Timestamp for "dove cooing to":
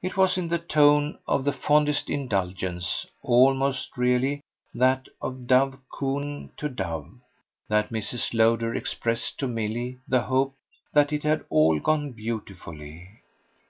5.46-6.70